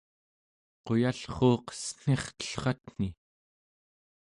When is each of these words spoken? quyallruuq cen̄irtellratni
quyallruuq 0.85 1.67
cen̄irtellratni 1.97 3.09